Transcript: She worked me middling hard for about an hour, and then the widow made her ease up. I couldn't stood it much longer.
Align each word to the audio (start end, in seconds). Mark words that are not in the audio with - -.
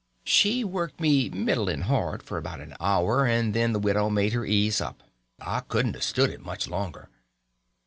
She 0.23 0.63
worked 0.63 0.99
me 0.99 1.29
middling 1.29 1.81
hard 1.81 2.23
for 2.23 2.39
about 2.39 2.59
an 2.59 2.75
hour, 2.79 3.23
and 3.27 3.53
then 3.53 3.71
the 3.71 3.77
widow 3.77 4.09
made 4.09 4.33
her 4.33 4.43
ease 4.43 4.81
up. 4.81 5.03
I 5.39 5.59
couldn't 5.59 6.01
stood 6.01 6.31
it 6.31 6.43
much 6.43 6.67
longer. 6.67 7.07